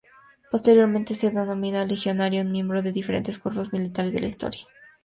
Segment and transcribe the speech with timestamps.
[0.49, 4.65] Posteriormente se denomina legionario a un miembro de diferentes cuerpos militares de la historia.